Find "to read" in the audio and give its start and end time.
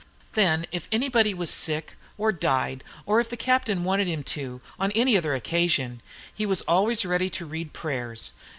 7.29-7.71